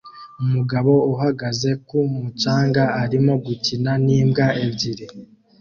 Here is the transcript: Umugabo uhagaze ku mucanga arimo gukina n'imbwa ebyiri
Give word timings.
Umugabo 0.43 0.91
uhagaze 1.13 1.69
ku 1.87 1.97
mucanga 2.15 2.83
arimo 3.03 3.33
gukina 3.45 3.91
n'imbwa 4.05 4.45
ebyiri 4.65 5.05